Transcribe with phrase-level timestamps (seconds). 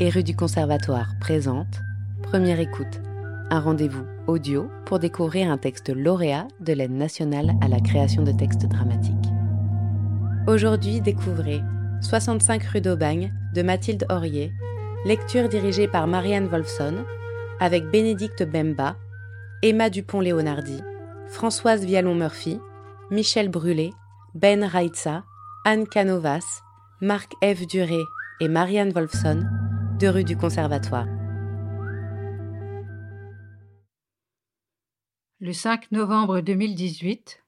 [0.00, 1.80] Et rue du Conservatoire présente
[2.24, 3.00] Première écoute,
[3.48, 8.32] un rendez-vous audio pour découvrir un texte lauréat de l'aide nationale à la création de
[8.32, 9.14] textes dramatiques.
[10.46, 11.62] Aujourd'hui, découvrez
[12.02, 14.52] 65 rue d'Aubagne de Mathilde Aurier,
[15.06, 17.02] lecture dirigée par Marianne Wolfson,
[17.60, 18.96] avec Bénédicte Bemba,
[19.62, 20.82] Emma Dupont-Léonardi,
[21.28, 22.60] Françoise Vialon-Murphy,
[23.10, 23.94] Michel Brûlé,
[24.34, 25.24] Ben Raitza,
[25.64, 26.60] Anne Canovas,
[27.00, 28.02] Marc Eve Duré
[28.40, 29.48] et Marianne Wolfson,
[29.98, 31.06] de rue du Conservatoire.
[35.40, 37.42] Le 5 novembre 2018,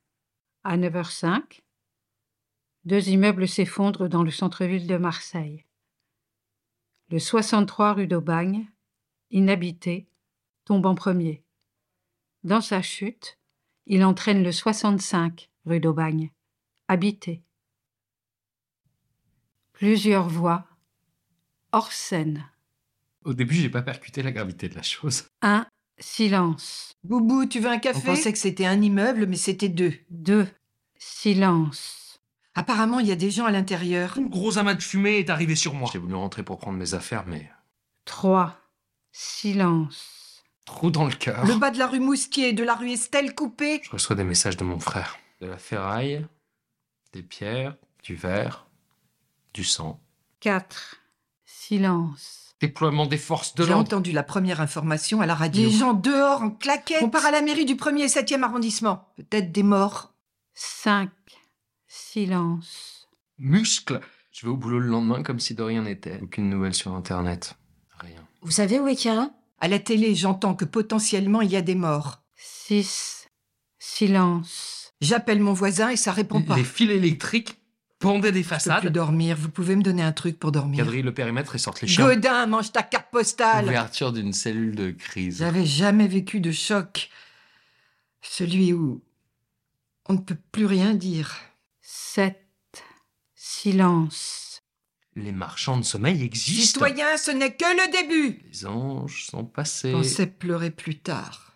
[0.65, 1.61] à 9h05,
[2.85, 5.65] deux immeubles s'effondrent dans le centre-ville de Marseille.
[7.11, 8.67] Le 63 rue d'Aubagne,
[9.31, 10.09] inhabité,
[10.65, 11.45] tombe en premier.
[12.43, 13.39] Dans sa chute,
[13.87, 16.33] il entraîne le 65 rue d'Aubagne,
[16.89, 17.45] habité.
[19.73, 20.70] Plusieurs voix,
[21.73, 22.45] hors scène.
[23.25, 25.25] Au début, j'ai pas percuté la gravité de la chose.
[25.43, 25.67] Un
[25.99, 26.95] silence.
[27.05, 27.99] Boubou, tu veux un café?
[27.99, 29.95] On pensait que c'était un immeuble, mais c'était deux.
[30.09, 30.49] Deux
[30.99, 32.21] silence.
[32.55, 34.19] Apparemment, il y a des gens à l'intérieur.
[34.19, 35.89] Un gros amas de fumée est arrivé sur moi.
[35.93, 37.51] J'ai voulu rentrer pour prendre mes affaires, mais
[38.05, 38.57] Trois
[39.13, 40.45] silence.
[40.65, 41.45] trou dans le cœur.
[41.47, 43.81] Le bas de la rue Moustier et de la rue Estelle coupé.
[43.83, 45.19] Je reçois des messages de mon frère.
[45.41, 46.27] De la ferraille,
[47.13, 48.67] des pierres, du verre,
[49.55, 50.01] du sang.
[50.41, 51.00] Quatre
[51.71, 52.57] silence.
[52.61, 53.87] Déploiement des forces de J'ai l'ordre.
[53.87, 55.63] entendu la première information à la radio.
[55.63, 57.03] Les gens dehors en claquettes.
[57.03, 59.09] On part à la mairie du 1er et 7e arrondissement.
[59.17, 60.13] Peut-être des morts.
[60.53, 61.11] Cinq
[61.87, 63.09] silence.
[63.39, 64.01] Muscle.
[64.33, 66.21] Je vais au boulot le lendemain comme si de rien n'était.
[66.23, 67.55] Aucune nouvelle sur Internet.
[67.99, 68.27] Rien.
[68.43, 69.31] Vous savez où est Chiara
[69.61, 72.23] À la télé, j'entends que potentiellement il y a des morts.
[72.37, 73.29] Six
[73.79, 74.93] silence.
[75.01, 76.57] J'appelle mon voisin et ça répond pas.
[76.57, 77.60] Les fils électriques
[78.01, 78.89] pendaient des Je peux plus façades.
[78.89, 79.37] dormir.
[79.39, 82.05] Vous pouvez me donner un truc pour dormir Quadrille le périmètre et sortent les chiens.
[82.07, 83.67] Godin, mange ta carte postale.
[83.67, 85.39] Ouverture d'une cellule de crise.
[85.39, 87.11] J'avais jamais vécu de choc.
[88.23, 89.03] Celui où
[90.09, 91.37] on ne peut plus rien dire.
[91.81, 92.43] Sept
[93.35, 94.63] silence.
[95.17, 96.85] Les marchands de sommeil existent.
[96.87, 98.43] Citoyen, ce n'est que le début.
[98.51, 99.93] Les anges sont passés.
[99.93, 101.53] Pensais pleurer plus tard.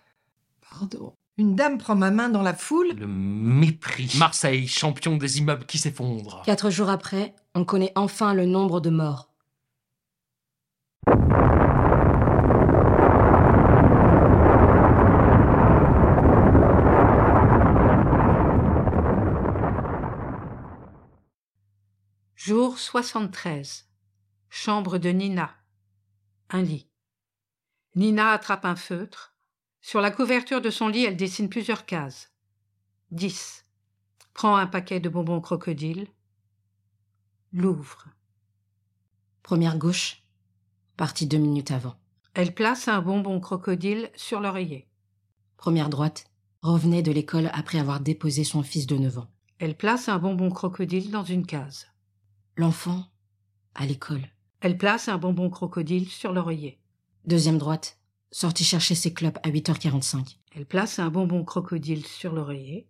[0.70, 1.16] Pardon.
[1.36, 2.92] Une dame prend ma main dans la foule.
[2.92, 4.14] Le mépris.
[4.18, 6.42] Marseille, champion des immeubles qui s'effondrent.
[6.46, 9.30] Quatre jours après, on connaît enfin le nombre de morts.
[22.36, 23.88] Jour 73.
[24.50, 25.50] Chambre de Nina.
[26.50, 26.88] Un lit.
[27.96, 29.33] Nina attrape un feutre.
[29.86, 32.32] Sur la couverture de son lit, elle dessine plusieurs cases.
[33.10, 33.66] 10.
[34.32, 36.06] Prend un paquet de bonbons crocodiles.
[37.52, 38.06] L'ouvre.
[39.42, 40.22] Première gauche,
[40.96, 41.96] partie deux minutes avant.
[42.32, 44.88] Elle place un bonbon crocodile sur l'oreiller.
[45.58, 46.30] Première droite,
[46.62, 49.30] revenait de l'école après avoir déposé son fils de 9 ans.
[49.58, 51.88] Elle place un bonbon crocodile dans une case.
[52.56, 53.04] L'enfant,
[53.74, 54.30] à l'école.
[54.60, 56.80] Elle place un bonbon crocodile sur l'oreiller.
[57.26, 57.98] Deuxième droite,
[58.34, 60.38] sorti chercher ses clopes à 8h45.
[60.56, 62.88] Elle place un bonbon crocodile sur l'oreiller.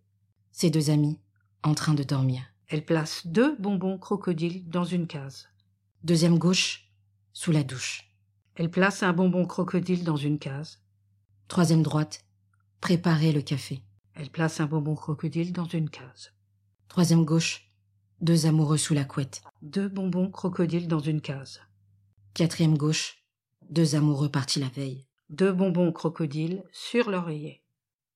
[0.52, 1.20] Ses deux amis,
[1.62, 2.42] en train de dormir.
[2.66, 5.50] Elle place deux bonbons crocodiles dans une case.
[6.02, 6.90] Deuxième gauche,
[7.34, 8.10] sous la douche.
[8.54, 10.82] Elle place un bonbon crocodile dans une case.
[11.46, 12.24] Troisième droite,
[12.80, 13.82] préparer le café.
[14.14, 16.32] Elle place un bonbon crocodile dans une case.
[16.88, 17.70] Troisième gauche,
[18.22, 19.42] deux amoureux sous la couette.
[19.60, 21.60] Deux bonbons crocodiles dans une case.
[22.32, 23.26] Quatrième gauche,
[23.68, 25.06] deux amoureux partis la veille.
[25.30, 27.62] Deux bonbons crocodiles sur l'oreiller.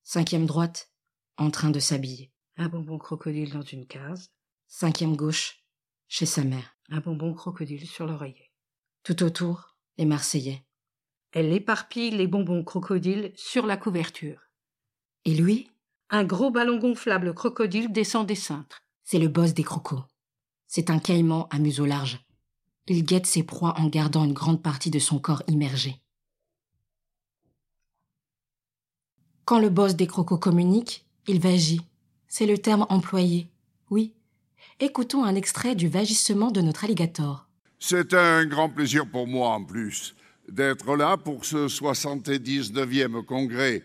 [0.03, 0.91] Cinquième droite,
[1.37, 2.31] en train de s'habiller.
[2.57, 4.31] Un bonbon crocodile dans une case.
[4.67, 5.63] Cinquième gauche,
[6.07, 6.75] chez sa mère.
[6.89, 8.51] Un bonbon crocodile sur l'oreiller.
[9.03, 10.63] Tout autour, les Marseillais.
[11.31, 14.41] Elle éparpille les bonbons crocodiles sur la couverture.
[15.25, 15.69] Et lui,
[16.11, 18.81] Un gros ballon gonflable crocodile descend des cintres.
[19.03, 20.03] c'est le boss des crocos.
[20.65, 22.19] C'est un caïman à museau large.
[22.87, 26.01] Il guette ses proies en gardant une grande partie de son corps immergé.
[29.49, 31.81] Quand le boss des crocos communique, il vagit.
[32.27, 33.47] C'est le terme employé.
[33.89, 34.13] Oui.
[34.79, 37.47] Écoutons un extrait du vagissement de notre alligator.
[37.79, 40.13] C'est un grand plaisir pour moi en plus
[40.47, 43.81] d'être là pour ce 79e congrès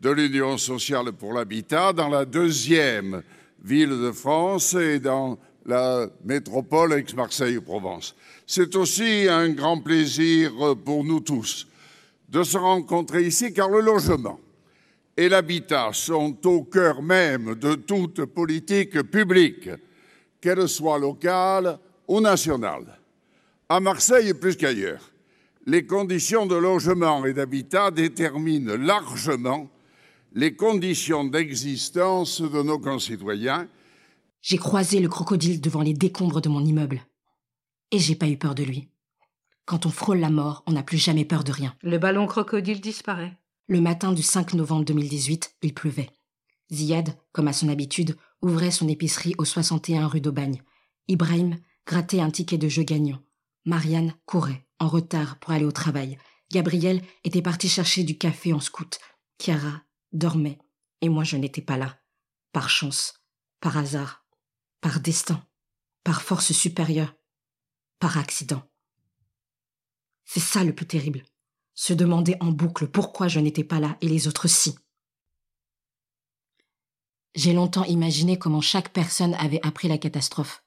[0.00, 3.24] de l'Union sociale pour l'habitat dans la deuxième
[3.60, 5.36] ville de France et dans
[5.66, 8.14] la métropole Aix-Marseille-Provence.
[8.46, 10.52] C'est aussi un grand plaisir
[10.84, 11.66] pour nous tous
[12.28, 14.38] de se rencontrer ici car le logement
[15.18, 19.68] et l'habitat sont au cœur même de toute politique publique,
[20.40, 23.00] qu'elle soit locale ou nationale.
[23.68, 25.10] À Marseille, plus qu'ailleurs,
[25.66, 29.68] les conditions de logement et d'habitat déterminent largement
[30.34, 33.66] les conditions d'existence de nos concitoyens.
[34.40, 37.02] J'ai croisé le crocodile devant les décombres de mon immeuble.
[37.90, 38.88] Et j'ai pas eu peur de lui.
[39.64, 41.74] Quand on frôle la mort, on n'a plus jamais peur de rien.
[41.82, 43.36] Le ballon crocodile disparaît.
[43.70, 46.08] Le matin du 5 novembre 2018, il pleuvait.
[46.72, 50.62] Ziad, comme à son habitude, ouvrait son épicerie au 61 rue d'Aubagne.
[51.06, 53.22] Ibrahim grattait un ticket de jeu gagnant.
[53.66, 56.16] Marianne courait, en retard pour aller au travail.
[56.50, 58.98] Gabriel était parti chercher du café en scout.
[59.38, 59.82] Chiara
[60.12, 60.58] dormait,
[61.02, 62.00] et moi je n'étais pas là.
[62.52, 63.20] Par chance,
[63.60, 64.24] par hasard,
[64.80, 65.46] par destin,
[66.04, 67.14] par force supérieure,
[67.98, 68.62] par accident.
[70.24, 71.22] C'est ça le plus terrible.
[71.80, 74.76] Se demander en boucle pourquoi je n'étais pas là et les autres si.
[77.36, 80.64] J'ai longtemps imaginé comment chaque personne avait appris la catastrophe.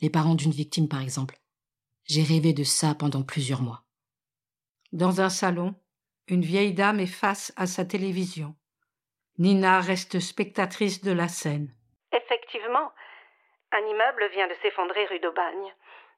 [0.00, 1.38] Les parents d'une victime, par exemple.
[2.06, 3.84] J'ai rêvé de ça pendant plusieurs mois.
[4.90, 5.76] Dans un salon,
[6.26, 8.56] une vieille dame est face à sa télévision.
[9.38, 11.72] Nina reste spectatrice de la scène.
[12.10, 12.90] Effectivement,
[13.70, 15.72] un immeuble vient de s'effondrer rue d'Aubagne.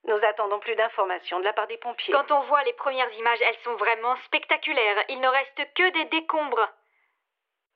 [0.04, 2.14] Nous attendons plus d'informations de la part des pompiers.
[2.14, 5.04] Quand on voit les premières images, elles sont vraiment spectaculaires.
[5.08, 6.68] Il ne reste que des décombres.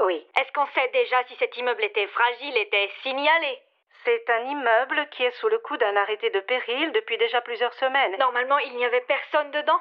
[0.00, 0.26] Oui.
[0.36, 3.62] Est-ce qu'on sait déjà si cet immeuble était fragile, était signalé?
[4.04, 7.74] C'est un immeuble qui est sous le coup d'un arrêté de péril depuis déjà plusieurs
[7.74, 8.16] semaines.
[8.18, 9.80] Normalement, il n'y avait personne dedans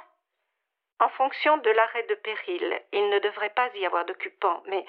[0.99, 4.85] En fonction de l'arrêt de péril, il ne devrait pas y avoir d'occupants, mais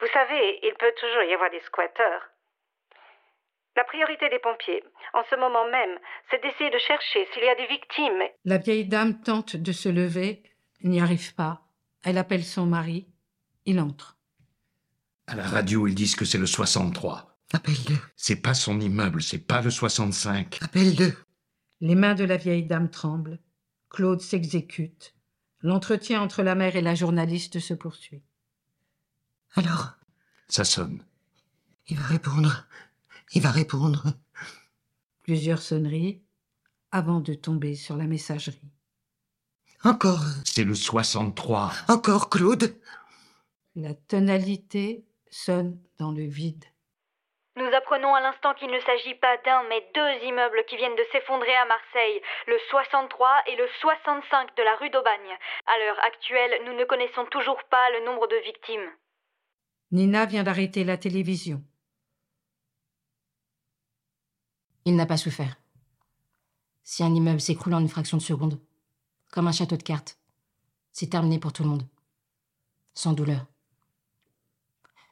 [0.00, 2.28] vous savez, il peut toujours y avoir des squatteurs.
[3.78, 4.82] La priorité des pompiers,
[5.14, 8.22] en ce moment même, c'est d'essayer de chercher s'il y a des victimes.
[8.44, 10.42] La vieille dame tente de se lever,
[10.82, 11.62] n'y arrive pas.
[12.02, 13.06] Elle appelle son mari.
[13.66, 14.16] Il entre.
[15.28, 17.38] À la radio, ils disent que c'est le 63.
[17.52, 17.94] Appelle-le.
[18.16, 20.58] C'est pas son immeuble, c'est pas le 65.
[20.60, 21.14] Appelle-le.
[21.80, 23.38] Les mains de la vieille dame tremblent.
[23.90, 25.14] Claude s'exécute.
[25.60, 28.24] L'entretien entre la mère et la journaliste se poursuit.
[29.54, 29.92] Alors?
[30.48, 31.04] Ça sonne.
[31.86, 32.66] Il va répondre.
[33.32, 34.04] Il va répondre.
[35.22, 36.22] Plusieurs sonneries
[36.90, 38.72] avant de tomber sur la messagerie.
[39.84, 40.24] Encore.
[40.44, 41.70] C'est le 63.
[41.88, 42.74] Encore, Claude.
[43.76, 46.64] La tonalité sonne dans le vide.
[47.56, 51.06] Nous apprenons à l'instant qu'il ne s'agit pas d'un, mais deux immeubles qui viennent de
[51.12, 55.36] s'effondrer à Marseille, le 63 et le 65 de la rue d'Aubagne.
[55.66, 58.90] À l'heure actuelle, nous ne connaissons toujours pas le nombre de victimes.
[59.90, 61.62] Nina vient d'arrêter la télévision.
[64.88, 65.60] Il n'a pas souffert.
[66.82, 68.58] Si un immeuble s'écroule en une fraction de seconde,
[69.30, 70.18] comme un château de cartes,
[70.92, 71.86] c'est terminé pour tout le monde.
[72.94, 73.44] Sans douleur.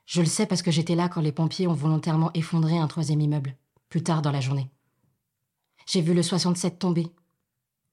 [0.07, 3.21] Je le sais parce que j'étais là quand les pompiers ont volontairement effondré un troisième
[3.21, 3.55] immeuble,
[3.91, 4.71] plus tard dans la journée.
[5.85, 7.13] J'ai vu le 67 tomber.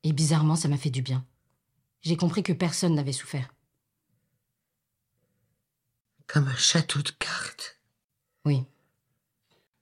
[0.03, 1.25] Et bizarrement, ça m'a fait du bien.
[1.99, 3.53] J'ai compris que personne n'avait souffert.
[6.27, 7.77] Comme un château de cartes.
[8.45, 8.63] Oui.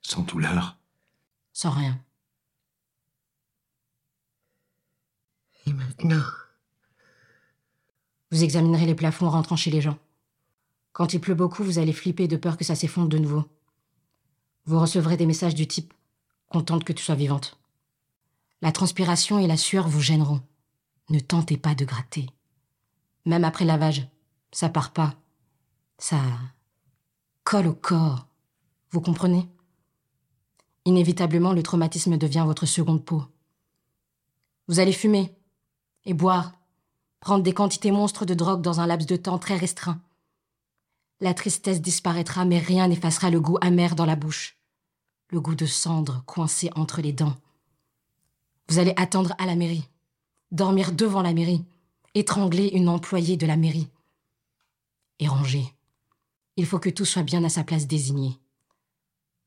[0.01, 0.80] Sans douleur.
[1.61, 2.03] Sans rien.
[5.67, 6.23] Et maintenant?
[8.31, 9.99] Vous examinerez les plafonds en rentrant chez les gens.
[10.91, 13.43] Quand il pleut beaucoup, vous allez flipper de peur que ça s'effondre de nouveau.
[14.65, 15.93] Vous recevrez des messages du type
[16.49, 17.59] Contente que tu sois vivante.
[18.63, 20.41] La transpiration et la sueur vous gêneront.
[21.09, 22.25] Ne tentez pas de gratter.
[23.27, 24.07] Même après lavage,
[24.51, 25.13] ça part pas.
[25.99, 26.23] Ça
[27.43, 28.25] colle au corps.
[28.89, 29.47] Vous comprenez?
[30.85, 33.23] Inévitablement, le traumatisme devient votre seconde peau.
[34.67, 35.35] Vous allez fumer
[36.05, 36.53] et boire,
[37.19, 40.01] prendre des quantités monstres de drogue dans un laps de temps très restreint.
[41.19, 44.57] La tristesse disparaîtra, mais rien n'effacera le goût amer dans la bouche,
[45.29, 47.35] le goût de cendre coincé entre les dents.
[48.67, 49.87] Vous allez attendre à la mairie,
[50.51, 51.63] dormir devant la mairie,
[52.15, 53.87] étrangler une employée de la mairie.
[55.19, 55.75] Et ranger.
[56.57, 58.39] Il faut que tout soit bien à sa place désignée.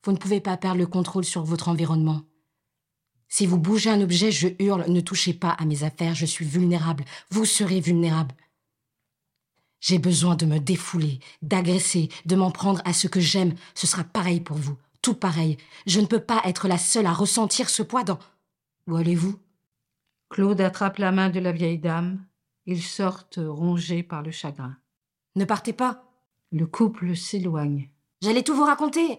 [0.05, 2.23] Vous ne pouvez pas perdre le contrôle sur votre environnement.
[3.29, 6.45] Si vous bougez un objet, je hurle, ne touchez pas à mes affaires, je suis
[6.45, 8.35] vulnérable, vous serez vulnérable.
[9.81, 14.05] J'ai besoin de me défouler, d'agresser, de m'en prendre à ce que j'aime, ce sera
[14.05, 15.57] pareil pour vous, tout pareil.
[15.87, 18.19] Je ne peux pas être la seule à ressentir ce poids dans...
[18.87, 19.39] Où allez-vous?
[20.29, 22.25] Claude attrape la main de la vieille dame.
[22.67, 24.77] Ils sortent rongés par le chagrin.
[25.37, 26.05] Ne partez pas.
[26.53, 27.91] Le couple s'éloigne.
[28.23, 29.19] J'allais tout vous raconter.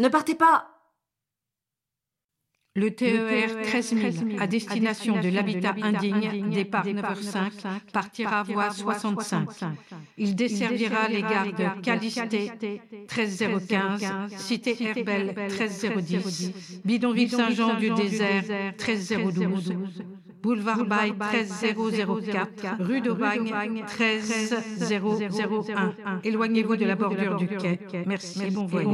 [0.00, 0.66] Ne partez pas.
[2.74, 3.94] Le TER 13
[4.28, 9.50] 000 à destination de l'habitat indigne, départ 9h05, partira voie 65.
[10.16, 12.50] Il desservira les gares de Calisté
[13.08, 19.74] 13015, Cité Herbel 13010, Bidonville Saint-Jean du Désert 13012,
[20.42, 23.54] boulevard Baye 13004, rue d'Aubagne
[23.86, 26.20] 13001.
[26.24, 27.78] Éloignez-vous de la bordure du quai.
[28.06, 28.90] Merci, bon voyage.